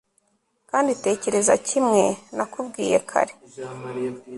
[0.69, 2.03] kandi tekereza kimwe
[2.35, 3.33] nakubwiye kare